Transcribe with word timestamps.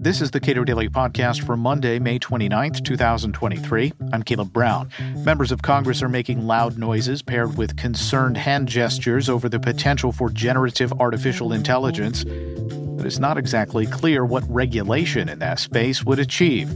This 0.00 0.20
is 0.20 0.30
the 0.30 0.40
Cato 0.40 0.64
Daily 0.64 0.88
Podcast 0.88 1.44
for 1.44 1.56
Monday, 1.56 1.98
May 1.98 2.18
29th, 2.18 2.84
2023. 2.84 3.92
I'm 4.12 4.22
Caleb 4.22 4.52
Brown. 4.52 4.90
Members 5.24 5.50
of 5.50 5.62
Congress 5.62 6.02
are 6.02 6.08
making 6.08 6.46
loud 6.46 6.78
noises 6.78 7.20
paired 7.20 7.56
with 7.56 7.76
concerned 7.76 8.36
hand 8.36 8.68
gestures 8.68 9.28
over 9.28 9.48
the 9.48 9.58
potential 9.58 10.12
for 10.12 10.30
generative 10.30 10.92
artificial 11.00 11.52
intelligence, 11.52 12.24
but 12.24 13.06
it's 13.06 13.18
not 13.18 13.38
exactly 13.38 13.86
clear 13.86 14.24
what 14.24 14.48
regulation 14.48 15.28
in 15.28 15.40
that 15.40 15.58
space 15.58 16.04
would 16.04 16.18
achieve. 16.18 16.68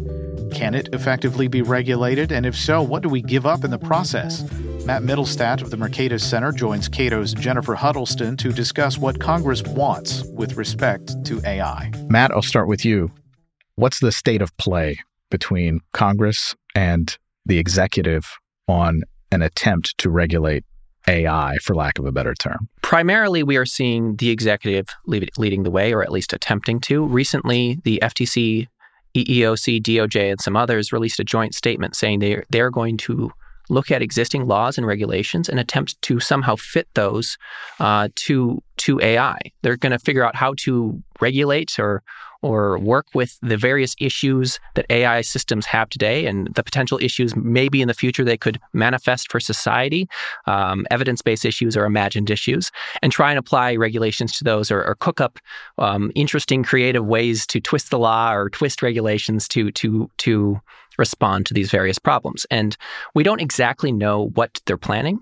Can 0.52 0.74
it 0.74 0.88
effectively 0.92 1.48
be 1.48 1.62
regulated? 1.62 2.32
And 2.32 2.44
if 2.44 2.56
so, 2.56 2.82
what 2.82 3.02
do 3.02 3.08
we 3.08 3.22
give 3.22 3.46
up 3.46 3.64
in 3.64 3.70
the 3.70 3.78
process? 3.78 4.42
Matt 4.84 5.02
Mittelsteadt 5.02 5.62
of 5.62 5.70
the 5.70 5.76
Mercatus 5.76 6.22
Center 6.22 6.50
joins 6.50 6.88
Cato's 6.88 7.34
Jennifer 7.34 7.76
Huddleston 7.76 8.36
to 8.38 8.52
discuss 8.52 8.98
what 8.98 9.20
Congress 9.20 9.62
wants 9.62 10.24
with 10.24 10.56
respect 10.56 11.24
to 11.24 11.40
AI. 11.46 11.92
Matt, 12.08 12.32
I'll 12.32 12.42
start 12.42 12.66
with 12.66 12.84
you. 12.84 13.12
What's 13.76 14.00
the 14.00 14.10
state 14.10 14.42
of 14.42 14.56
play 14.56 14.98
between 15.30 15.78
Congress 15.92 16.56
and 16.74 17.16
the 17.46 17.58
executive 17.58 18.36
on 18.66 19.02
an 19.30 19.40
attempt 19.40 19.96
to 19.98 20.10
regulate 20.10 20.64
AI, 21.06 21.58
for 21.62 21.76
lack 21.76 22.00
of 22.00 22.04
a 22.04 22.10
better 22.10 22.34
term? 22.34 22.68
Primarily, 22.82 23.44
we 23.44 23.56
are 23.56 23.66
seeing 23.66 24.16
the 24.16 24.30
executive 24.30 24.88
leading 25.06 25.62
the 25.62 25.70
way, 25.70 25.92
or 25.92 26.02
at 26.02 26.10
least 26.10 26.32
attempting 26.32 26.80
to. 26.80 27.06
Recently, 27.06 27.78
the 27.84 28.00
FTC, 28.02 28.66
EEOC, 29.16 29.80
DOJ, 29.80 30.32
and 30.32 30.40
some 30.40 30.56
others 30.56 30.92
released 30.92 31.20
a 31.20 31.24
joint 31.24 31.54
statement 31.54 31.94
saying 31.94 32.18
they 32.18 32.42
they're 32.50 32.70
going 32.70 32.96
to 32.98 33.30
look 33.72 33.90
at 33.90 34.02
existing 34.02 34.46
laws 34.46 34.76
and 34.76 34.86
regulations 34.86 35.48
and 35.48 35.58
attempt 35.58 36.00
to 36.02 36.20
somehow 36.20 36.54
fit 36.56 36.88
those 36.94 37.38
uh, 37.80 38.08
to 38.14 38.62
to 38.76 39.00
AI. 39.00 39.38
They're 39.62 39.76
going 39.76 39.92
to 39.92 39.98
figure 39.98 40.24
out 40.24 40.36
how 40.36 40.54
to 40.58 41.02
regulate 41.20 41.78
or 41.78 42.02
or 42.42 42.76
work 42.78 43.06
with 43.14 43.38
the 43.40 43.56
various 43.56 43.94
issues 44.00 44.58
that 44.74 44.84
AI 44.90 45.20
systems 45.20 45.64
have 45.64 45.88
today 45.88 46.26
and 46.26 46.48
the 46.54 46.62
potential 46.62 46.98
issues 47.00 47.36
maybe 47.36 47.80
in 47.80 47.86
the 47.86 47.94
future 47.94 48.24
they 48.24 48.36
could 48.36 48.58
manifest 48.72 49.30
for 49.30 49.38
society, 49.38 50.08
um, 50.46 50.84
evidence 50.90 51.22
based 51.22 51.44
issues 51.44 51.76
or 51.76 51.84
imagined 51.84 52.30
issues, 52.30 52.72
and 53.00 53.12
try 53.12 53.30
and 53.30 53.38
apply 53.38 53.76
regulations 53.76 54.36
to 54.36 54.44
those 54.44 54.72
or, 54.72 54.84
or 54.84 54.96
cook 54.96 55.20
up 55.20 55.38
um, 55.78 56.10
interesting, 56.16 56.64
creative 56.64 57.06
ways 57.06 57.46
to 57.46 57.60
twist 57.60 57.90
the 57.90 57.98
law 57.98 58.34
or 58.34 58.50
twist 58.50 58.82
regulations 58.82 59.46
to 59.48 59.70
to 59.72 60.10
to 60.18 60.60
respond 60.98 61.46
to 61.46 61.54
these 61.54 61.70
various 61.70 61.98
problems. 61.98 62.46
And 62.50 62.76
we 63.14 63.22
don't 63.22 63.40
exactly 63.40 63.92
know 63.92 64.28
what 64.34 64.60
they're 64.66 64.76
planning. 64.76 65.20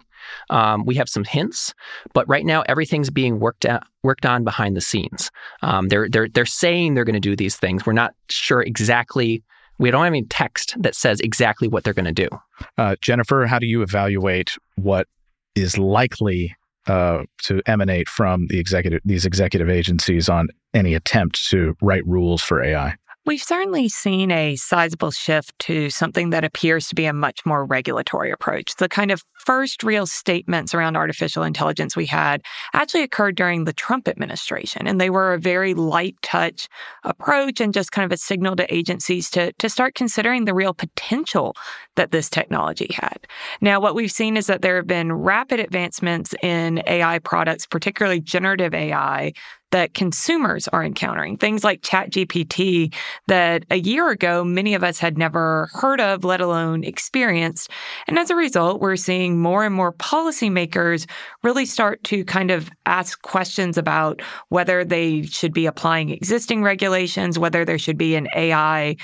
Um, 0.50 0.84
we 0.84 0.94
have 0.96 1.08
some 1.08 1.24
hints, 1.24 1.74
but 2.12 2.28
right 2.28 2.44
now 2.44 2.62
everything's 2.62 3.10
being 3.10 3.40
worked 3.40 3.64
out, 3.64 3.84
worked 4.02 4.26
on 4.26 4.44
behind 4.44 4.76
the 4.76 4.80
scenes. 4.80 5.30
Um, 5.62 5.88
they're 5.88 6.08
they're 6.08 6.28
they're 6.28 6.46
saying 6.46 6.94
they're 6.94 7.04
going 7.04 7.14
to 7.14 7.20
do 7.20 7.36
these 7.36 7.56
things. 7.56 7.86
We're 7.86 7.92
not 7.92 8.14
sure 8.28 8.60
exactly. 8.62 9.42
We 9.78 9.90
don't 9.90 10.04
have 10.04 10.12
any 10.12 10.24
text 10.24 10.76
that 10.78 10.94
says 10.94 11.20
exactly 11.20 11.66
what 11.66 11.84
they're 11.84 11.94
going 11.94 12.12
to 12.14 12.28
do. 12.28 12.28
Uh, 12.76 12.96
Jennifer, 13.00 13.46
how 13.46 13.58
do 13.58 13.66
you 13.66 13.82
evaluate 13.82 14.50
what 14.76 15.08
is 15.54 15.78
likely 15.78 16.54
uh, 16.86 17.22
to 17.44 17.62
emanate 17.66 18.08
from 18.08 18.46
the 18.48 18.58
executive 18.58 19.00
these 19.04 19.24
executive 19.24 19.70
agencies 19.70 20.28
on 20.28 20.48
any 20.74 20.94
attempt 20.94 21.48
to 21.48 21.74
write 21.80 22.06
rules 22.06 22.42
for 22.42 22.62
AI? 22.62 22.94
We've 23.26 23.42
certainly 23.42 23.88
seen 23.88 24.30
a 24.30 24.56
sizable 24.56 25.10
shift 25.10 25.58
to 25.60 25.90
something 25.90 26.30
that 26.30 26.42
appears 26.42 26.88
to 26.88 26.94
be 26.94 27.04
a 27.04 27.12
much 27.12 27.44
more 27.44 27.66
regulatory 27.66 28.30
approach. 28.30 28.76
The 28.76 28.88
kind 28.88 29.10
of 29.10 29.22
first 29.44 29.82
real 29.82 30.06
statements 30.06 30.74
around 30.74 30.96
artificial 30.96 31.42
intelligence 31.42 31.96
we 31.96 32.06
had 32.06 32.42
actually 32.74 33.02
occurred 33.02 33.36
during 33.36 33.64
the 33.64 33.72
Trump 33.72 34.08
administration, 34.08 34.86
and 34.86 35.00
they 35.00 35.10
were 35.10 35.32
a 35.32 35.38
very 35.38 35.74
light 35.74 36.16
touch 36.22 36.68
approach 37.04 37.60
and 37.60 37.72
just 37.72 37.92
kind 37.92 38.04
of 38.04 38.12
a 38.12 38.16
signal 38.16 38.56
to 38.56 38.74
agencies 38.74 39.30
to, 39.30 39.52
to 39.54 39.68
start 39.68 39.94
considering 39.94 40.44
the 40.44 40.54
real 40.54 40.74
potential 40.74 41.54
that 41.96 42.10
this 42.10 42.28
technology 42.28 42.90
had. 42.92 43.26
Now, 43.60 43.80
what 43.80 43.94
we've 43.94 44.12
seen 44.12 44.36
is 44.36 44.46
that 44.46 44.62
there 44.62 44.76
have 44.76 44.86
been 44.86 45.12
rapid 45.12 45.60
advancements 45.60 46.34
in 46.42 46.82
AI 46.86 47.18
products, 47.20 47.66
particularly 47.66 48.20
generative 48.20 48.74
AI, 48.74 49.32
that 49.70 49.94
consumers 49.94 50.68
are 50.68 50.84
encountering. 50.84 51.36
Things 51.36 51.62
like 51.64 51.82
ChatGPT 51.82 52.94
that 53.28 53.64
a 53.70 53.76
year 53.76 54.10
ago 54.10 54.44
many 54.44 54.74
of 54.74 54.82
us 54.82 54.98
had 54.98 55.16
never 55.16 55.68
heard 55.72 56.00
of, 56.00 56.24
let 56.24 56.40
alone 56.40 56.84
experienced. 56.84 57.70
And 58.08 58.18
as 58.18 58.30
a 58.30 58.36
result, 58.36 58.80
we're 58.80 58.96
seeing 58.96 59.29
more 59.38 59.64
and 59.64 59.74
more 59.74 59.92
policymakers 59.92 61.08
really 61.42 61.66
start 61.66 62.02
to 62.04 62.24
kind 62.24 62.50
of 62.50 62.70
ask 62.86 63.20
questions 63.22 63.78
about 63.78 64.22
whether 64.48 64.84
they 64.84 65.22
should 65.22 65.52
be 65.52 65.66
applying 65.66 66.10
existing 66.10 66.62
regulations, 66.62 67.38
whether 67.38 67.64
there 67.64 67.78
should 67.78 67.98
be 67.98 68.14
an 68.14 68.28
AI 68.34 68.96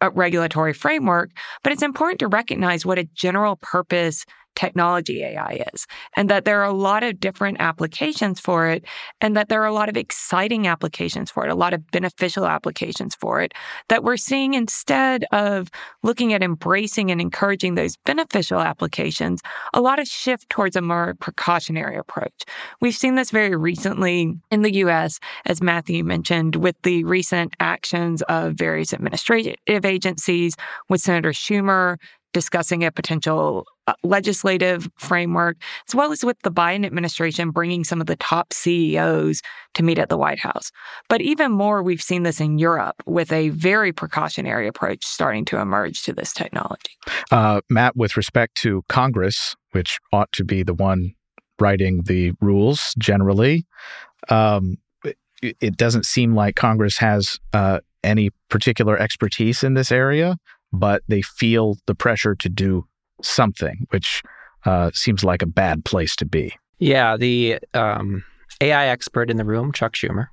uh, 0.00 0.10
regulatory 0.12 0.72
framework. 0.72 1.30
But 1.62 1.72
it's 1.72 1.82
important 1.82 2.20
to 2.20 2.28
recognize 2.28 2.84
what 2.84 2.98
a 2.98 3.08
general 3.14 3.56
purpose 3.56 4.24
technology 4.56 5.22
AI 5.22 5.64
is, 5.72 5.86
and 6.16 6.28
that 6.28 6.44
there 6.44 6.60
are 6.60 6.64
a 6.64 6.72
lot 6.72 7.04
of 7.04 7.20
different 7.20 7.58
applications 7.60 8.40
for 8.40 8.68
it, 8.68 8.84
and 9.20 9.36
that 9.36 9.48
there 9.48 9.62
are 9.62 9.66
a 9.66 9.72
lot 9.72 9.88
of 9.88 9.96
exciting 9.96 10.66
applications 10.66 11.30
for 11.30 11.44
it, 11.44 11.50
a 11.50 11.54
lot 11.54 11.74
of 11.74 11.86
beneficial 11.90 12.46
applications 12.46 13.14
for 13.14 13.40
it, 13.40 13.54
that 13.88 14.02
we're 14.02 14.16
seeing 14.16 14.54
instead 14.54 15.24
of 15.32 15.68
looking 16.02 16.32
at 16.32 16.42
embracing 16.42 17.10
and 17.10 17.20
encouraging 17.20 17.74
those 17.74 17.96
beneficial 17.98 18.60
applications, 18.60 19.40
a 19.74 19.80
lot 19.80 19.98
of 19.98 20.08
shift 20.08 20.48
towards 20.50 20.74
a 20.74 20.80
more 20.80 21.14
precautionary 21.20 21.96
approach. 21.96 22.44
We've 22.80 22.94
seen 22.94 23.14
this 23.14 23.30
very 23.30 23.54
recently 23.54 24.34
in 24.50 24.62
the 24.62 24.74
US, 24.76 25.20
as 25.44 25.62
Matthew 25.62 26.02
mentioned, 26.02 26.56
with 26.56 26.76
the 26.82 27.04
recent 27.04 27.54
actions 27.60 28.22
of 28.22 28.54
various 28.54 28.92
administrative 28.92 29.84
agencies, 29.84 30.54
with 30.88 31.00
Senator 31.00 31.30
Schumer 31.30 31.96
discussing 32.32 32.84
a 32.84 32.90
potential 32.90 33.66
uh, 33.86 33.94
legislative 34.02 34.88
framework, 34.98 35.56
as 35.88 35.94
well 35.94 36.12
as 36.12 36.24
with 36.24 36.38
the 36.42 36.50
Biden 36.50 36.84
administration 36.84 37.50
bringing 37.50 37.84
some 37.84 38.00
of 38.00 38.06
the 38.06 38.16
top 38.16 38.52
CEOs 38.52 39.40
to 39.74 39.82
meet 39.82 39.98
at 39.98 40.08
the 40.08 40.16
White 40.16 40.38
House. 40.38 40.70
But 41.08 41.20
even 41.20 41.52
more, 41.52 41.82
we've 41.82 42.02
seen 42.02 42.22
this 42.24 42.40
in 42.40 42.58
Europe 42.58 42.96
with 43.06 43.32
a 43.32 43.50
very 43.50 43.92
precautionary 43.92 44.66
approach 44.68 45.04
starting 45.04 45.44
to 45.46 45.58
emerge 45.58 46.02
to 46.04 46.12
this 46.12 46.32
technology. 46.32 46.90
Uh, 47.30 47.60
Matt, 47.70 47.96
with 47.96 48.16
respect 48.16 48.56
to 48.56 48.82
Congress, 48.88 49.54
which 49.72 49.98
ought 50.12 50.32
to 50.32 50.44
be 50.44 50.62
the 50.62 50.74
one 50.74 51.14
writing 51.58 52.02
the 52.02 52.32
rules 52.40 52.94
generally, 52.98 53.66
um, 54.28 54.76
it, 55.42 55.56
it 55.60 55.76
doesn't 55.76 56.06
seem 56.06 56.34
like 56.34 56.56
Congress 56.56 56.98
has 56.98 57.38
uh, 57.52 57.80
any 58.02 58.30
particular 58.48 58.98
expertise 58.98 59.62
in 59.62 59.74
this 59.74 59.92
area 59.92 60.36
but 60.78 61.02
they 61.08 61.22
feel 61.22 61.76
the 61.86 61.94
pressure 61.94 62.34
to 62.34 62.48
do 62.48 62.86
something, 63.22 63.86
which 63.90 64.22
uh, 64.64 64.90
seems 64.94 65.24
like 65.24 65.42
a 65.42 65.46
bad 65.46 65.84
place 65.84 66.16
to 66.16 66.26
be. 66.26 66.56
Yeah, 66.78 67.16
the 67.16 67.58
um, 67.74 68.24
AI 68.60 68.88
expert 68.88 69.30
in 69.30 69.36
the 69.36 69.44
room, 69.44 69.72
Chuck 69.72 69.94
Schumer, 69.94 70.28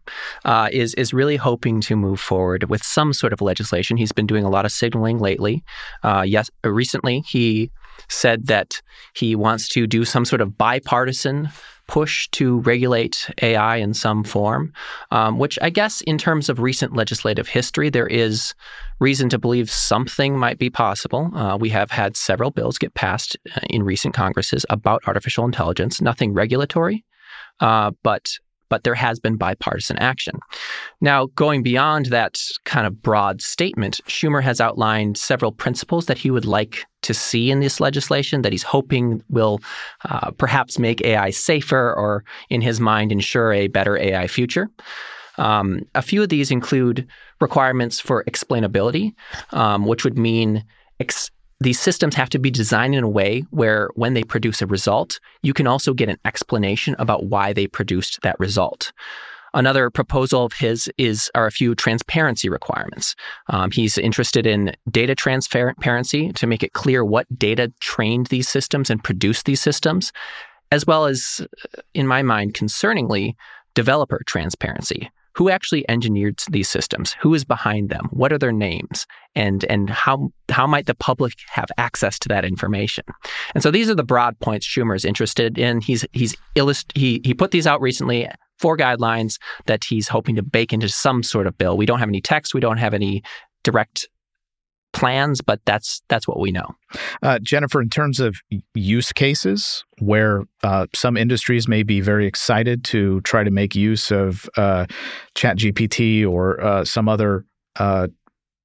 uh, 0.46 0.70
is 0.72 0.94
is 0.96 1.14
really 1.14 1.36
hoping 1.38 1.82
to 1.82 1.96
move 1.96 2.20
forward 2.20 2.70
with 2.70 2.84
some 2.84 3.14
sort 3.14 3.34
of 3.34 3.42
legislation. 3.42 3.98
He's 3.98 4.12
been 4.12 4.28
doing 4.28 4.44
a 4.44 4.50
lot 4.50 4.66
of 4.66 4.72
signaling 4.72 5.20
lately. 5.20 5.64
Uh, 6.04 6.24
yes, 6.26 6.50
recently 6.64 7.22
he 7.22 7.72
said 8.10 8.48
that 8.48 8.82
he 9.16 9.36
wants 9.36 9.68
to 9.70 9.88
do 9.88 10.06
some 10.06 10.26
sort 10.26 10.42
of 10.42 10.58
bipartisan 10.58 11.50
push 11.88 12.30
to 12.30 12.60
regulate 12.62 13.30
AI 13.42 13.76
in 13.78 13.94
some 13.94 14.24
form, 14.24 14.72
um, 15.12 15.38
which 15.38 15.60
I 15.62 15.70
guess, 15.70 16.02
in 16.02 16.18
terms 16.18 16.50
of 16.50 16.60
recent 16.60 16.96
legislative 16.96 17.48
history, 17.48 17.90
there 17.90 18.08
is 18.08 18.54
reason 19.00 19.30
to 19.30 19.38
believe 19.38 19.70
something 19.70 20.38
might 20.38 20.60
be 20.60 20.70
possible. 20.70 21.36
Uh, 21.36 21.58
we 21.58 21.70
have 21.70 21.92
had 21.92 22.16
several 22.16 22.52
bills 22.52 22.78
get 22.78 22.94
passed 22.94 23.38
uh, 23.56 23.60
in 23.70 23.84
recent 23.84 24.14
Congresses 24.14 24.66
about 24.70 25.04
artificial 25.08 25.46
intelligence, 25.46 26.02
nothing 26.02 26.34
regulatory, 26.34 27.04
uh, 27.60 27.92
but 28.02 28.32
but 28.74 28.84
there 28.84 28.96
has 28.96 29.20
been 29.20 29.38
bipartisan 29.38 30.00
action. 30.00 30.40
Now, 31.00 31.28
going 31.36 31.62
beyond 31.62 32.08
that 32.08 32.42
kind 32.66 32.88
of 32.88 33.04
broad 33.04 33.40
statement, 33.40 34.02
Schumer 34.08 34.42
has 34.42 34.60
outlined 34.60 35.16
several 35.16 35.52
principles 35.52 36.08
that 36.08 36.18
he 36.18 36.32
would 36.32 36.46
like 36.46 36.88
to 37.04 37.14
see 37.14 37.52
in 37.52 37.60
this 37.60 37.80
legislation 37.80 38.42
that 38.42 38.52
he's 38.52 38.64
hoping 38.64 39.22
will 39.30 39.60
uh, 40.10 40.32
perhaps 40.32 40.80
make 40.80 41.06
AI 41.06 41.30
safer 41.30 41.94
or, 41.94 42.24
in 42.50 42.62
his 42.62 42.80
mind, 42.80 43.12
ensure 43.12 43.54
a 43.54 43.68
better 43.68 43.96
AI 43.96 44.26
future. 44.26 44.72
Um, 45.38 45.84
a 45.94 46.02
few 46.02 46.24
of 46.24 46.30
these 46.30 46.50
include 46.50 47.08
requirements 47.40 48.00
for 48.00 48.24
explainability, 48.24 49.14
um, 49.52 49.86
which 49.86 50.04
would 50.04 50.18
mean 50.18 50.64
these 51.64 51.80
systems 51.80 52.16
have 52.16 52.30
to 52.30 52.40
be 52.40 52.52
designed 52.52 52.96
in 52.96 53.04
a 53.04 53.10
way 53.10 53.46
where 53.52 53.90
when 53.96 54.14
they 54.14 54.24
produce 54.24 54.62
a 54.62 54.68
result, 54.68 55.20
you 55.42 55.54
can 55.54 55.68
also 55.68 55.94
get 55.94 56.10
an 56.10 56.18
explanation 56.26 56.96
about 57.00 57.26
why 57.26 57.54
they 57.54 57.68
produced 57.68 58.20
that 58.22 58.40
result. 58.40 58.92
Another 59.56 59.90
proposal 59.92 60.46
of 60.46 60.54
his 60.54 60.90
is 60.98 61.30
are 61.36 61.46
a 61.46 61.52
few 61.52 61.76
transparency 61.76 62.50
requirements. 62.50 63.16
Um, 63.50 63.70
he's 63.70 64.00
interested 64.00 64.48
in 64.48 64.74
data 64.90 65.14
transparency 65.14 66.32
to 66.34 66.48
make 66.48 66.64
it 66.64 66.74
clear 66.74 67.06
what 67.06 67.28
data 67.38 67.72
trained 67.80 68.28
these 68.28 68.50
systems 68.50 68.90
and 68.90 69.04
produced 69.04 69.46
these 69.46 69.62
systems, 69.62 70.12
as 70.72 70.88
well 70.88 71.06
as, 71.06 71.46
in 71.94 72.08
my 72.08 72.24
mind, 72.24 72.56
concerningly, 72.56 73.36
developer 73.76 74.22
transparency 74.26 75.12
who 75.36 75.50
actually 75.50 75.88
engineered 75.90 76.40
these 76.50 76.70
systems? 76.70 77.16
Who 77.22 77.34
is 77.34 77.44
behind 77.44 77.90
them? 77.90 78.08
What 78.12 78.32
are 78.32 78.38
their 78.38 78.52
names? 78.52 79.06
And 79.36 79.66
and 79.66 79.90
how 79.90 80.32
how 80.50 80.68
might 80.68 80.86
the 80.86 80.96
public 80.96 81.34
have 81.50 81.70
access 81.78 82.20
to 82.20 82.30
that 82.30 82.46
information? 82.46 83.04
And 83.54 83.64
so 83.64 83.72
these 83.72 83.90
are 83.90 83.96
the 83.96 84.04
broad 84.04 84.40
points 84.40 84.68
Schumer 84.68 84.96
is 84.96 85.06
interested 85.06 85.58
in. 85.58 85.82
He's 85.82 86.06
he's 86.14 86.36
illust- 86.56 86.96
he 86.96 87.22
he 87.24 87.34
put 87.34 87.52
these 87.52 87.68
out 87.68 87.82
recently 87.82 88.30
four 88.60 88.78
guidelines 88.78 89.40
that 89.66 89.84
he's 89.84 90.08
hoping 90.08 90.36
to 90.36 90.44
bake 90.44 90.72
into 90.72 90.88
some 90.88 91.24
sort 91.24 91.48
of 91.48 91.58
bill. 91.58 91.76
We 91.78 91.86
don't 91.86 92.00
have 92.00 92.10
any 92.10 92.22
text, 92.22 92.54
we 92.54 92.62
don't 92.62 92.78
have 92.78 92.94
any 92.94 93.24
direct 93.64 94.08
plans, 94.94 95.42
but 95.42 95.60
that's 95.66 96.02
that's 96.08 96.28
what 96.28 96.40
we 96.40 96.52
know. 96.52 96.76
Uh, 97.22 97.40
Jennifer, 97.40 97.82
in 97.82 97.90
terms 97.90 98.20
of 98.20 98.38
use 98.74 99.12
cases 99.12 99.84
where 100.00 100.44
uh, 100.64 100.88
some 100.96 101.18
industries 101.18 101.68
may 101.68 101.84
be 101.84 102.00
very 102.00 102.26
excited 102.26 102.84
to 102.86 103.20
try 103.22 103.44
to 103.44 103.52
make 103.52 103.76
use 103.76 104.12
of 104.12 104.50
uh, 104.56 104.86
ChatGPT 105.36 106.28
or 106.28 106.62
uh, 106.62 106.86
some 106.86 107.10
other 107.10 107.46
uh, 107.78 108.08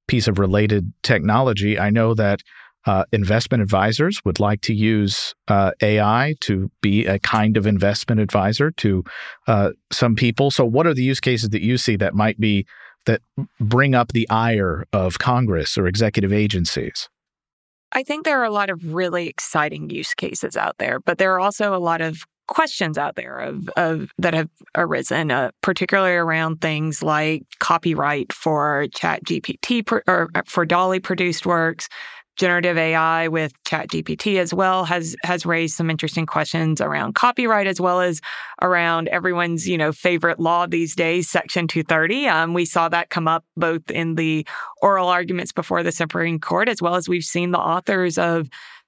piece 0.07 0.27
of 0.27 0.39
related 0.39 0.93
technology, 1.03 1.77
I 1.77 1.89
know 1.89 2.13
that. 2.13 2.41
Uh, 2.85 3.03
investment 3.11 3.61
advisors 3.61 4.21
would 4.23 4.39
like 4.39 4.61
to 4.61 4.73
use 4.73 5.35
AI 5.49 6.33
to 6.39 6.71
be 6.81 7.05
a 7.05 7.19
kind 7.19 7.57
of 7.57 7.67
investment 7.67 8.21
advisor 8.21 8.71
to 8.71 9.03
some 9.91 10.15
people. 10.15 10.49
So, 10.49 10.63
what 10.63 10.87
are 10.87 10.93
the 10.93 11.03
use 11.03 11.19
cases 11.19 11.49
that 11.49 11.61
you 11.61 11.77
see 11.77 11.97
that 11.97 12.15
might 12.15 12.39
be 12.39 12.65
that 13.09 13.21
bring 13.59 13.95
up 13.95 14.11
the 14.11 14.29
ire 14.29 14.85
of 14.93 15.17
Congress 15.17 15.77
or 15.77 15.87
executive 15.87 16.31
agencies? 16.31 17.09
I 17.91 18.03
think 18.03 18.23
there 18.23 18.39
are 18.39 18.45
a 18.45 18.51
lot 18.51 18.69
of 18.69 18.93
really 18.93 19.27
exciting 19.27 19.89
use 19.89 20.13
cases 20.13 20.55
out 20.55 20.77
there, 20.77 20.99
but 20.99 21.17
there 21.17 21.33
are 21.33 21.39
also 21.39 21.75
a 21.75 21.79
lot 21.79 22.01
of 22.01 22.23
questions 22.47 22.97
out 22.97 23.15
there 23.15 23.37
of, 23.37 23.67
of 23.77 24.11
that 24.19 24.33
have 24.33 24.49
arisen, 24.75 25.31
uh, 25.31 25.49
particularly 25.61 26.13
around 26.13 26.61
things 26.61 27.01
like 27.01 27.43
copyright 27.59 28.31
for 28.31 28.87
Chat 28.93 29.23
GPT 29.23 29.83
or 30.07 30.29
uh, 30.35 30.41
for 30.45 30.65
DALL-E 30.65 30.99
produced 30.99 31.45
works, 31.45 31.89
generative 32.39 32.77
AI 32.77 33.27
with 33.27 33.51
ChatGPT 33.65 34.39
as 34.39 34.53
well 34.53 34.85
has 34.85 35.15
has 35.23 35.45
raised 35.45 35.75
some 35.75 35.89
interesting 35.89 36.25
questions 36.25 36.79
around 36.79 37.13
copyright 37.13 37.67
as 37.67 37.81
well 37.81 37.99
as 37.99 38.21
around 38.61 39.09
everyone's 39.09 39.67
you 39.67 39.77
know 39.77 39.91
favorite 39.91 40.39
law 40.39 40.65
these 40.65 40.95
days, 40.95 41.29
Section 41.29 41.67
230. 41.67 42.27
Um, 42.27 42.53
we 42.53 42.65
saw 42.65 42.89
that 42.89 43.09
come 43.09 43.27
up 43.27 43.43
both 43.57 43.91
in 43.91 44.15
the 44.15 44.47
oral 44.81 45.09
arguments 45.09 45.51
before 45.51 45.83
the 45.83 45.91
Supreme 45.91 46.39
Court 46.39 46.69
as 46.69 46.81
well 46.81 46.95
as 46.95 47.09
we've 47.09 47.23
seen 47.23 47.51
the 47.51 47.59
authors 47.59 48.17
of 48.17 48.47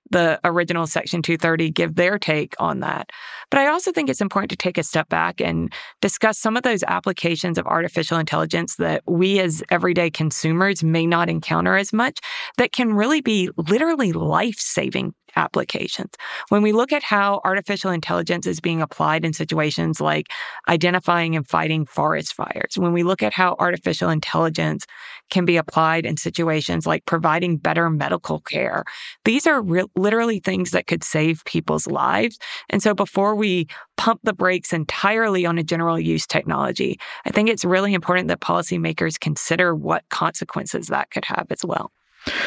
the 0.10 0.40
original 0.44 0.88
Section 0.88 1.22
230 1.22 1.72
give 1.72 1.96
their 1.96 2.20
take 2.20 2.56
on 2.60 2.80
that. 2.82 3.10
But 3.50 3.60
I 3.60 3.68
also 3.68 3.92
think 3.92 4.10
it's 4.10 4.22
important 4.22 4.50
to 4.52 4.58
take 4.58 4.78
a 4.78 4.84
step 4.84 5.10
back 5.10 5.40
and 5.40 5.72
discuss 6.02 6.40
some 6.40 6.58
of 6.58 6.64
those 6.64 6.84
applications 6.84 7.58
of 7.58 7.68
artificial 7.68 8.18
intelligence 8.18 8.76
that 8.78 9.04
we 9.08 9.40
as 9.40 9.64
everyday 9.70 10.10
consumers 10.10 10.84
may 10.84 11.06
not 11.06 11.30
encounter 11.30 11.76
as 11.76 11.94
much 11.94 12.20
that 12.58 12.72
can 12.72 12.94
really 12.94 13.22
be 13.22 13.50
literally 13.58 14.12
life 14.12 14.58
saving 14.58 15.14
applications. 15.36 16.12
When 16.50 16.62
we 16.62 16.72
look 16.72 16.92
at 16.92 17.04
how 17.04 17.42
artificial 17.44 17.92
intelligence 17.92 18.48
is 18.48 18.60
being 18.60 18.82
applied 18.82 19.26
in 19.26 19.34
situations 19.34 20.02
like 20.02 20.28
identifying 20.68 21.36
and 21.36 21.48
fighting 21.48 21.86
forest 21.86 22.34
fires, 22.34 22.78
when 22.78 22.94
we 22.94 23.04
look 23.04 23.24
at 23.24 23.34
how 23.34 23.56
artificial 23.60 24.10
intelligence 24.10 24.86
can 25.30 25.46
be 25.46 25.58
applied 25.58 26.06
in 26.06 26.18
situations 26.18 26.86
like 26.86 27.06
providing 27.06 27.58
better 27.58 27.90
medical 27.90 28.40
care, 28.42 28.84
these 29.26 29.48
are 29.48 29.62
re- 29.62 29.86
literally 29.96 30.40
things 30.40 30.72
that 30.72 30.88
could 30.88 31.04
save 31.04 31.44
people's 31.46 31.88
lives. 31.88 32.38
And 32.70 32.84
so 32.84 32.94
before 32.94 33.36
we 33.36 33.68
pump 33.98 34.20
the 34.24 34.34
brakes 34.34 34.74
entirely 34.74 35.46
on 35.46 35.58
a 35.58 35.64
general 35.64 36.00
use 36.00 36.28
technology, 36.28 37.00
I 37.26 37.30
think 37.30 37.50
it's 37.50 37.64
really 37.64 37.94
important 37.94 38.28
that 38.30 38.42
policymakers 38.42 39.20
consider 39.20 39.76
what 39.76 40.04
consequences 40.10 40.88
that 40.88 41.12
could 41.12 41.26
have 41.26 41.48
as 41.50 41.64
well. 41.64 41.92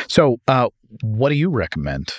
So, 0.09 0.39
uh, 0.47 0.69
what 1.03 1.31
do 1.31 1.35
you 1.35 1.51
recommend 1.51 2.13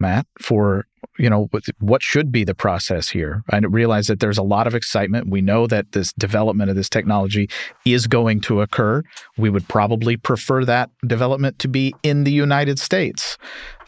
Matt, 0.00 0.26
for 0.40 0.86
you 1.18 1.28
know 1.28 1.48
what 1.80 2.02
should 2.02 2.30
be 2.30 2.44
the 2.44 2.54
process 2.54 3.08
here. 3.08 3.42
I 3.50 3.58
realize 3.58 4.06
that 4.06 4.20
there's 4.20 4.38
a 4.38 4.42
lot 4.42 4.66
of 4.66 4.74
excitement. 4.74 5.28
We 5.28 5.40
know 5.40 5.66
that 5.66 5.92
this 5.92 6.12
development 6.12 6.70
of 6.70 6.76
this 6.76 6.88
technology 6.88 7.48
is 7.84 8.06
going 8.06 8.40
to 8.42 8.60
occur. 8.60 9.02
We 9.36 9.50
would 9.50 9.66
probably 9.68 10.16
prefer 10.16 10.64
that 10.64 10.90
development 11.06 11.58
to 11.60 11.68
be 11.68 11.94
in 12.02 12.24
the 12.24 12.32
United 12.32 12.78
States, 12.78 13.38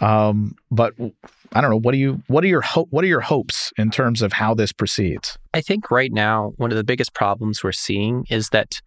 um, 0.01 0.57
but 0.71 0.95
I 1.53 1.61
don't 1.61 1.71
know. 1.71 1.79
What 1.79 1.93
do 1.93 1.99
you? 1.99 2.23
What 2.27 2.43
are 2.45 2.49
your 2.49 2.63
ho- 2.63 2.89
What 2.91 3.05
are 3.05 3.09
your 3.09 3.21
hopes 3.21 3.73
in 3.77 3.91
terms 3.91 4.23
of 4.23 4.33
how 4.33 4.55
this 4.55 4.73
proceeds? 4.73 5.39
I 5.55 5.61
think 5.61 5.91
right 5.91 6.13
now 6.13 6.53
one 6.56 6.71
of 6.71 6.77
the 6.77 6.85
biggest 6.85 7.15
problems 7.15 7.63
we're 7.63 7.73
seeing 7.73 8.27
is 8.31 8.49
that 8.51 8.81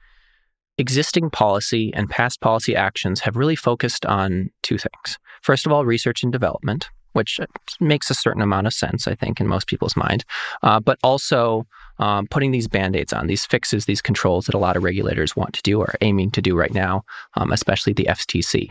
existing 0.78 1.30
policy 1.30 1.94
and 1.94 2.10
past 2.10 2.42
policy 2.42 2.76
actions 2.76 3.22
have 3.22 3.38
really 3.38 3.56
focused 3.56 4.06
on 4.06 4.50
two 4.64 4.78
things. 4.78 5.20
First 5.42 5.66
of 5.66 5.72
all, 5.72 5.86
research 5.86 6.24
and 6.24 6.32
development 6.32 6.90
which 7.14 7.40
makes 7.80 8.10
a 8.10 8.14
certain 8.14 8.42
amount 8.42 8.68
of 8.68 8.74
sense, 8.74 9.08
I 9.08 9.16
think, 9.16 9.40
in 9.40 9.48
most 9.48 9.68
people's 9.68 9.96
mind. 9.96 10.26
Uh, 10.62 10.80
but 10.80 11.00
also 11.04 11.66
um, 12.00 12.28
putting 12.28 12.52
these 12.52 12.68
band 12.68 12.96
aids 12.96 13.14
on, 13.14 13.28
these 13.28 13.46
fixes, 13.46 13.86
these 13.86 14.02
controls 14.02 14.46
that 14.46 14.56
a 14.56 14.60
lot 14.60 14.76
of 14.76 14.84
regulators 14.84 15.36
want 15.36 15.54
to 15.54 15.62
do 15.62 15.80
or 15.80 15.94
aiming 16.02 16.32
to 16.32 16.42
do 16.42 16.56
right 16.56 16.74
now, 16.74 17.04
um, 17.36 17.52
especially 17.52 17.94
the 17.94 18.08
FTC. 18.10 18.70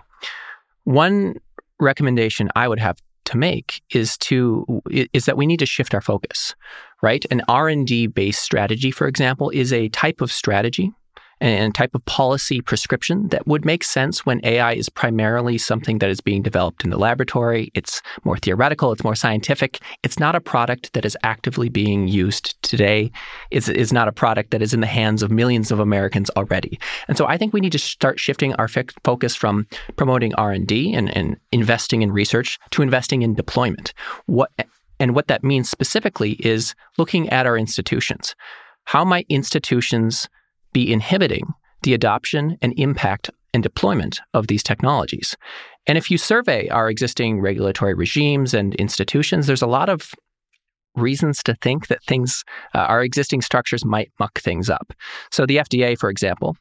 One 0.84 1.36
recommendation 1.80 2.50
I 2.54 2.68
would 2.68 2.80
have 2.80 2.98
to 3.24 3.36
make 3.36 3.82
is 3.90 4.16
to 4.18 4.82
is 4.90 5.26
that 5.26 5.36
we 5.36 5.46
need 5.46 5.58
to 5.58 5.66
shift 5.66 5.94
our 5.94 6.00
focus 6.00 6.56
right 7.02 7.24
an 7.30 7.40
r&d 7.46 8.08
based 8.08 8.42
strategy 8.42 8.90
for 8.90 9.06
example 9.06 9.48
is 9.50 9.72
a 9.72 9.88
type 9.90 10.20
of 10.20 10.32
strategy 10.32 10.92
and 11.42 11.74
type 11.74 11.92
of 11.92 12.04
policy 12.04 12.60
prescription 12.60 13.26
that 13.28 13.48
would 13.48 13.64
make 13.64 13.82
sense 13.82 14.24
when 14.24 14.40
AI 14.44 14.74
is 14.74 14.88
primarily 14.88 15.58
something 15.58 15.98
that 15.98 16.08
is 16.08 16.20
being 16.20 16.40
developed 16.40 16.84
in 16.84 16.90
the 16.90 16.98
laboratory. 16.98 17.72
It's 17.74 18.00
more 18.22 18.36
theoretical, 18.36 18.92
it's 18.92 19.02
more 19.02 19.16
scientific. 19.16 19.80
It's 20.04 20.20
not 20.20 20.36
a 20.36 20.40
product 20.40 20.92
that 20.92 21.04
is 21.04 21.18
actively 21.24 21.68
being 21.68 22.06
used 22.06 22.62
today. 22.62 23.10
It's, 23.50 23.68
it's 23.68 23.92
not 23.92 24.06
a 24.06 24.12
product 24.12 24.52
that 24.52 24.62
is 24.62 24.72
in 24.72 24.80
the 24.80 24.86
hands 24.86 25.20
of 25.20 25.32
millions 25.32 25.72
of 25.72 25.80
Americans 25.80 26.30
already. 26.36 26.78
And 27.08 27.18
so 27.18 27.26
I 27.26 27.36
think 27.36 27.52
we 27.52 27.60
need 27.60 27.72
to 27.72 27.78
start 27.78 28.20
shifting 28.20 28.54
our 28.54 28.68
focus 28.68 29.34
from 29.34 29.66
promoting 29.96 30.32
R&D 30.36 30.94
and, 30.94 31.14
and 31.16 31.36
investing 31.50 32.02
in 32.02 32.12
research 32.12 32.60
to 32.70 32.82
investing 32.82 33.22
in 33.22 33.34
deployment. 33.34 33.92
What 34.26 34.52
and 35.00 35.16
what 35.16 35.26
that 35.26 35.42
means 35.42 35.68
specifically 35.68 36.32
is 36.34 36.76
looking 36.98 37.28
at 37.30 37.46
our 37.46 37.58
institutions. 37.58 38.36
How 38.84 39.04
might 39.04 39.26
institutions 39.28 40.28
be 40.72 40.92
inhibiting 40.92 41.46
the 41.82 41.94
adoption 41.94 42.56
and 42.62 42.72
impact 42.76 43.30
and 43.54 43.62
deployment 43.62 44.20
of 44.34 44.46
these 44.46 44.62
technologies. 44.62 45.36
And 45.86 45.98
if 45.98 46.10
you 46.10 46.18
survey 46.18 46.68
our 46.68 46.88
existing 46.88 47.40
regulatory 47.40 47.94
regimes 47.94 48.54
and 48.54 48.74
institutions, 48.76 49.46
there's 49.46 49.62
a 49.62 49.66
lot 49.66 49.88
of 49.88 50.12
reasons 50.94 51.42
to 51.42 51.54
think 51.56 51.88
that 51.88 52.02
things, 52.04 52.44
uh, 52.74 52.78
our 52.78 53.02
existing 53.02 53.42
structures 53.42 53.84
might 53.84 54.12
muck 54.18 54.40
things 54.40 54.70
up. 54.70 54.92
So, 55.30 55.46
the 55.46 55.56
FDA, 55.56 55.98
for 55.98 56.10
example, 56.10 56.56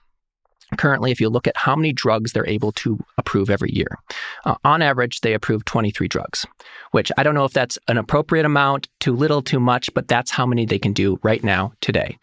currently, 0.77 1.11
if 1.11 1.19
you 1.19 1.29
look 1.29 1.47
at 1.47 1.57
how 1.57 1.75
many 1.75 1.91
drugs 1.93 2.31
they're 2.31 2.47
able 2.47 2.71
to 2.73 2.99
approve 3.17 3.49
every 3.49 3.71
year, 3.73 3.97
uh, 4.45 4.55
on 4.63 4.81
average, 4.81 5.21
they 5.21 5.33
approve 5.33 5.65
23 5.65 6.07
drugs, 6.07 6.45
which 6.91 7.11
I 7.17 7.23
don't 7.23 7.35
know 7.35 7.45
if 7.45 7.53
that's 7.53 7.77
an 7.87 7.97
appropriate 7.97 8.45
amount, 8.45 8.87
too 8.99 9.15
little, 9.15 9.41
too 9.41 9.59
much, 9.59 9.93
but 9.93 10.07
that's 10.07 10.31
how 10.31 10.45
many 10.45 10.65
they 10.65 10.79
can 10.79 10.93
do 10.93 11.19
right 11.23 11.43
now, 11.43 11.73
today. 11.81 12.17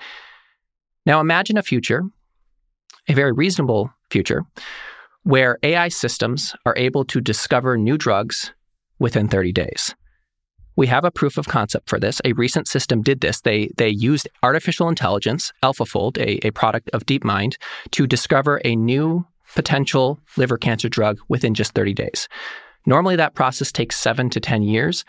Now 1.08 1.20
imagine 1.20 1.56
a 1.56 1.62
future, 1.62 2.02
a 3.08 3.14
very 3.14 3.32
reasonable 3.32 3.90
future, 4.10 4.44
where 5.22 5.58
AI 5.62 5.88
systems 5.88 6.54
are 6.66 6.76
able 6.76 7.06
to 7.06 7.22
discover 7.22 7.78
new 7.78 7.96
drugs 7.96 8.52
within 8.98 9.26
30 9.26 9.52
days. 9.52 9.94
We 10.76 10.86
have 10.88 11.06
a 11.06 11.10
proof 11.10 11.38
of 11.38 11.48
concept 11.48 11.88
for 11.88 11.98
this. 11.98 12.20
A 12.26 12.34
recent 12.34 12.68
system 12.68 13.02
did 13.02 13.22
this. 13.22 13.40
They, 13.40 13.70
they 13.78 13.88
used 13.88 14.28
artificial 14.42 14.88
intelligence, 14.88 15.50
AlphaFold, 15.62 16.18
a, 16.18 16.46
a 16.46 16.50
product 16.50 16.90
of 16.92 17.06
DeepMind, 17.06 17.54
to 17.92 18.06
discover 18.06 18.60
a 18.66 18.76
new 18.76 19.26
potential 19.54 20.20
liver 20.36 20.58
cancer 20.58 20.90
drug 20.90 21.18
within 21.28 21.54
just 21.54 21.72
30 21.72 21.94
days. 21.94 22.28
Normally, 22.84 23.16
that 23.16 23.34
process 23.34 23.72
takes 23.72 23.98
seven 23.98 24.28
to 24.30 24.40
10 24.40 24.62
years. 24.62 25.06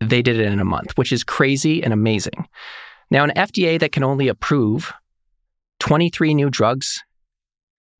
They 0.00 0.20
did 0.20 0.38
it 0.38 0.52
in 0.52 0.60
a 0.60 0.66
month, 0.66 0.98
which 0.98 1.12
is 1.12 1.24
crazy 1.24 1.82
and 1.82 1.94
amazing. 1.94 2.46
Now, 3.10 3.24
an 3.24 3.32
FDA 3.34 3.80
that 3.80 3.92
can 3.92 4.04
only 4.04 4.28
approve 4.28 4.92
23 5.80 6.34
new 6.34 6.50
drugs 6.50 7.02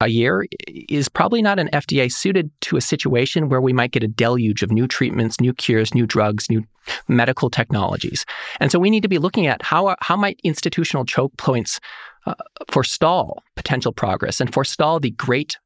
a 0.00 0.08
year 0.08 0.46
is 0.66 1.08
probably 1.08 1.42
not 1.42 1.58
an 1.58 1.68
FDA 1.72 2.10
suited 2.10 2.50
to 2.62 2.76
a 2.76 2.80
situation 2.80 3.48
where 3.48 3.60
we 3.60 3.72
might 3.72 3.90
get 3.90 4.02
a 4.02 4.08
deluge 4.08 4.62
of 4.62 4.70
new 4.70 4.86
treatments, 4.86 5.40
new 5.40 5.52
cures, 5.52 5.94
new 5.94 6.06
drugs, 6.06 6.48
new 6.48 6.64
medical 7.06 7.50
technologies. 7.50 8.24
And 8.60 8.72
so 8.72 8.78
we 8.78 8.88
need 8.88 9.02
to 9.02 9.08
be 9.08 9.18
looking 9.18 9.46
at 9.46 9.62
how, 9.62 9.94
how 10.00 10.16
might 10.16 10.40
institutional 10.42 11.04
choke 11.04 11.36
points 11.36 11.80
uh, 12.26 12.34
forestall 12.68 13.42
potential 13.56 13.92
progress 13.92 14.40
and 14.40 14.52
forestall 14.52 15.00
the 15.00 15.10
great 15.10 15.58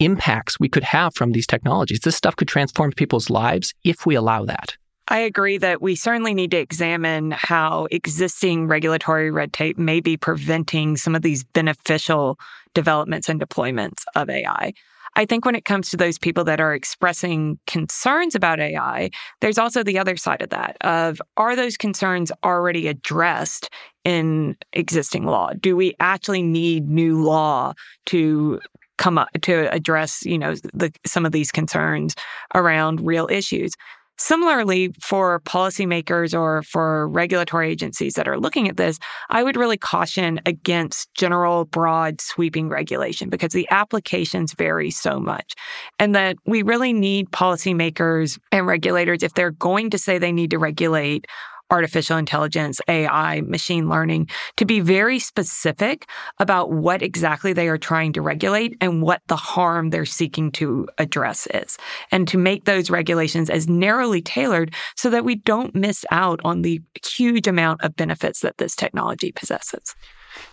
impacts 0.00 0.60
we 0.60 0.68
could 0.68 0.84
have 0.84 1.14
from 1.14 1.32
these 1.32 1.46
technologies. 1.46 2.00
This 2.00 2.16
stuff 2.16 2.36
could 2.36 2.48
transform 2.48 2.92
people's 2.92 3.30
lives 3.30 3.74
if 3.84 4.06
we 4.06 4.14
allow 4.14 4.44
that. 4.44 4.76
I 5.08 5.20
agree 5.20 5.56
that 5.58 5.80
we 5.80 5.94
certainly 5.94 6.34
need 6.34 6.50
to 6.50 6.58
examine 6.58 7.30
how 7.30 7.88
existing 7.90 8.68
regulatory 8.68 9.30
red 9.30 9.54
tape 9.54 9.78
may 9.78 10.00
be 10.00 10.18
preventing 10.18 10.96
some 10.98 11.14
of 11.14 11.22
these 11.22 11.44
beneficial 11.44 12.38
developments 12.74 13.28
and 13.28 13.40
deployments 13.40 14.04
of 14.14 14.28
AI. 14.28 14.74
I 15.16 15.24
think 15.24 15.46
when 15.46 15.54
it 15.54 15.64
comes 15.64 15.88
to 15.90 15.96
those 15.96 16.18
people 16.18 16.44
that 16.44 16.60
are 16.60 16.74
expressing 16.74 17.58
concerns 17.66 18.34
about 18.34 18.60
AI, 18.60 19.10
there's 19.40 19.58
also 19.58 19.82
the 19.82 19.98
other 19.98 20.16
side 20.16 20.42
of 20.42 20.50
that 20.50 20.76
of 20.82 21.20
are 21.38 21.56
those 21.56 21.78
concerns 21.78 22.30
already 22.44 22.86
addressed 22.86 23.70
in 24.04 24.56
existing 24.74 25.24
law? 25.24 25.52
Do 25.58 25.74
we 25.74 25.94
actually 26.00 26.42
need 26.42 26.88
new 26.88 27.22
law 27.22 27.72
to 28.06 28.60
come 28.98 29.16
up 29.16 29.28
to 29.42 29.72
address, 29.72 30.24
you 30.24 30.38
know, 30.38 30.54
the, 30.74 30.92
some 31.06 31.24
of 31.24 31.32
these 31.32 31.50
concerns 31.50 32.14
around 32.54 33.04
real 33.04 33.26
issues? 33.30 33.72
Similarly, 34.18 34.92
for 35.00 35.40
policymakers 35.40 36.38
or 36.38 36.62
for 36.62 37.08
regulatory 37.08 37.70
agencies 37.70 38.14
that 38.14 38.26
are 38.26 38.38
looking 38.38 38.68
at 38.68 38.76
this, 38.76 38.98
I 39.30 39.44
would 39.44 39.56
really 39.56 39.76
caution 39.76 40.40
against 40.44 41.12
general, 41.14 41.66
broad, 41.66 42.20
sweeping 42.20 42.68
regulation 42.68 43.30
because 43.30 43.52
the 43.52 43.68
applications 43.70 44.54
vary 44.54 44.90
so 44.90 45.20
much. 45.20 45.54
And 46.00 46.14
that 46.16 46.36
we 46.46 46.62
really 46.62 46.92
need 46.92 47.30
policymakers 47.30 48.38
and 48.50 48.66
regulators, 48.66 49.22
if 49.22 49.34
they're 49.34 49.52
going 49.52 49.90
to 49.90 49.98
say 49.98 50.18
they 50.18 50.32
need 50.32 50.50
to 50.50 50.58
regulate 50.58 51.26
artificial 51.70 52.16
intelligence, 52.16 52.80
AI, 52.88 53.40
machine 53.42 53.88
learning, 53.88 54.28
to 54.56 54.64
be 54.64 54.80
very 54.80 55.18
specific 55.18 56.08
about 56.38 56.72
what 56.72 57.02
exactly 57.02 57.52
they 57.52 57.68
are 57.68 57.78
trying 57.78 58.12
to 58.14 58.22
regulate 58.22 58.76
and 58.80 59.02
what 59.02 59.22
the 59.28 59.36
harm 59.36 59.90
they're 59.90 60.04
seeking 60.04 60.50
to 60.52 60.88
address 60.98 61.46
is. 61.52 61.78
And 62.10 62.26
to 62.28 62.38
make 62.38 62.64
those 62.64 62.90
regulations 62.90 63.50
as 63.50 63.68
narrowly 63.68 64.22
tailored 64.22 64.74
so 64.96 65.10
that 65.10 65.24
we 65.24 65.34
don't 65.34 65.74
miss 65.74 66.04
out 66.10 66.40
on 66.44 66.62
the 66.62 66.80
huge 67.04 67.46
amount 67.46 67.82
of 67.82 67.96
benefits 67.96 68.40
that 68.40 68.58
this 68.58 68.74
technology 68.74 69.32
possesses. 69.32 69.94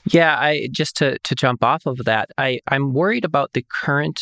Yeah, 0.06 0.36
I 0.38 0.68
just 0.72 0.96
to 0.98 1.20
to 1.20 1.36
jump 1.36 1.64
off 1.64 1.86
of 1.86 1.98
that, 2.06 2.30
I 2.38 2.60
I'm 2.68 2.94
worried 2.94 3.26
about 3.26 3.54
the 3.54 3.66
current 3.70 4.22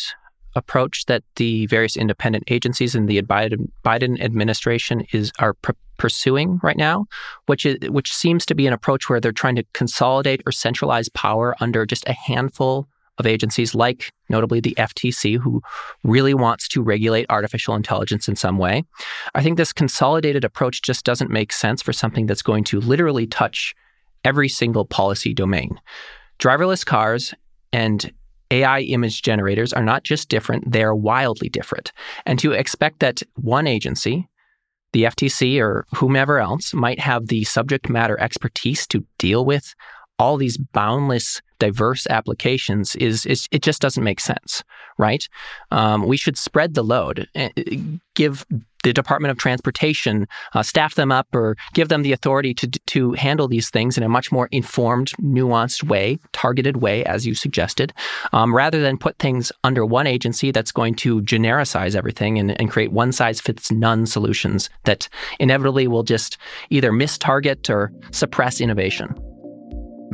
approach 0.54 1.06
that 1.06 1.22
the 1.36 1.66
various 1.66 1.96
independent 1.96 2.44
agencies 2.48 2.94
in 2.94 3.06
the 3.06 3.20
Biden, 3.22 4.20
administration 4.20 5.06
is 5.12 5.32
are 5.38 5.54
pr- 5.54 5.72
pursuing 5.96 6.60
right 6.62 6.76
now, 6.76 7.06
which 7.46 7.66
is 7.66 7.76
which 7.88 8.12
seems 8.12 8.46
to 8.46 8.54
be 8.54 8.66
an 8.66 8.72
approach 8.72 9.08
where 9.08 9.20
they're 9.20 9.32
trying 9.32 9.56
to 9.56 9.64
consolidate 9.72 10.42
or 10.46 10.52
centralize 10.52 11.08
power 11.10 11.54
under 11.60 11.86
just 11.86 12.08
a 12.08 12.12
handful 12.12 12.88
of 13.18 13.26
agencies 13.26 13.74
like 13.74 14.12
notably 14.28 14.60
the 14.60 14.74
FTC 14.76 15.38
who 15.38 15.62
really 16.02 16.34
wants 16.34 16.66
to 16.68 16.82
regulate 16.82 17.26
artificial 17.30 17.76
intelligence 17.76 18.26
in 18.26 18.34
some 18.34 18.58
way. 18.58 18.84
I 19.34 19.42
think 19.42 19.56
this 19.56 19.72
consolidated 19.72 20.44
approach 20.44 20.82
just 20.82 21.04
doesn't 21.04 21.30
make 21.30 21.52
sense 21.52 21.80
for 21.80 21.92
something 21.92 22.26
that's 22.26 22.42
going 22.42 22.64
to 22.64 22.80
literally 22.80 23.26
touch 23.26 23.74
every 24.24 24.48
single 24.48 24.84
policy 24.84 25.32
domain. 25.32 25.80
Driverless 26.40 26.84
cars 26.84 27.34
and 27.72 28.12
AI 28.50 28.80
image 28.80 29.22
generators 29.22 29.72
are 29.72 29.82
not 29.82 30.04
just 30.04 30.28
different, 30.28 30.70
they 30.70 30.82
are 30.82 30.94
wildly 30.94 31.48
different. 31.48 31.92
And 32.26 32.38
to 32.38 32.52
expect 32.52 33.00
that 33.00 33.22
one 33.34 33.66
agency, 33.66 34.28
the 34.92 35.04
FTC 35.04 35.60
or 35.60 35.86
whomever 35.94 36.38
else, 36.38 36.72
might 36.72 37.00
have 37.00 37.26
the 37.26 37.44
subject 37.44 37.88
matter 37.88 38.18
expertise 38.20 38.86
to 38.88 39.04
deal 39.18 39.44
with 39.44 39.74
all 40.18 40.36
these 40.36 40.56
boundless 40.56 41.42
diverse 41.58 42.06
applications 42.08 42.94
is, 42.96 43.26
is 43.26 43.48
it 43.50 43.62
just 43.62 43.80
doesn't 43.80 44.04
make 44.04 44.20
sense, 44.20 44.62
right? 44.98 45.28
Um, 45.70 46.06
we 46.06 46.16
should 46.16 46.38
spread 46.38 46.74
the 46.74 46.84
load, 46.84 47.28
eh, 47.34 47.50
give 48.14 48.46
the 48.84 48.92
Department 48.92 49.32
of 49.32 49.38
Transportation 49.38 50.28
uh, 50.52 50.62
staff 50.62 50.94
them 50.94 51.10
up 51.10 51.26
or 51.34 51.56
give 51.72 51.88
them 51.88 52.02
the 52.02 52.12
authority 52.12 52.54
to 52.54 52.68
to 52.68 53.12
handle 53.14 53.48
these 53.48 53.70
things 53.70 53.98
in 53.98 54.04
a 54.04 54.08
much 54.08 54.30
more 54.30 54.48
informed, 54.52 55.10
nuanced 55.20 55.82
way, 55.82 56.18
targeted 56.32 56.76
way, 56.76 57.04
as 57.04 57.26
you 57.26 57.34
suggested, 57.34 57.92
um, 58.32 58.54
rather 58.54 58.80
than 58.80 58.96
put 58.96 59.18
things 59.18 59.50
under 59.64 59.84
one 59.84 60.06
agency 60.06 60.52
that's 60.52 60.70
going 60.70 60.94
to 60.94 61.20
genericize 61.22 61.96
everything 61.96 62.38
and, 62.38 62.58
and 62.60 62.70
create 62.70 62.92
one 62.92 63.10
size 63.10 63.40
fits 63.40 63.72
none 63.72 64.06
solutions 64.06 64.70
that 64.84 65.08
inevitably 65.40 65.88
will 65.88 66.04
just 66.04 66.38
either 66.70 66.92
miss 66.92 67.18
target 67.18 67.68
or 67.68 67.90
suppress 68.12 68.60
innovation. 68.60 69.14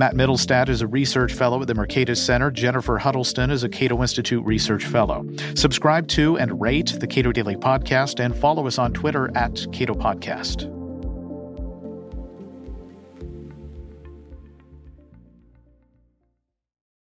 Matt 0.01 0.15
Mittelsteadt 0.15 0.71
is 0.71 0.81
a 0.81 0.87
research 0.87 1.35
fellow 1.35 1.61
at 1.61 1.67
the 1.67 1.75
Mercatus 1.75 2.17
Center. 2.17 2.51
Jennifer 2.51 2.97
Huddleston 2.97 3.51
is 3.51 3.65
a 3.65 3.69
Cato 3.69 4.01
Institute 4.01 4.43
research 4.47 4.87
fellow. 4.87 5.27
Subscribe 5.55 6.09
to 6.09 6.39
and 6.39 6.59
rate 6.59 6.97
the 6.99 7.07
Cato 7.07 7.33
Daily 7.33 7.55
Podcast 7.55 8.19
and 8.19 8.35
follow 8.35 8.67
us 8.67 8.79
on 8.79 8.95
Twitter 8.95 9.31
at 9.37 9.67
Cato 9.75 9.93
Podcast. 9.93 10.80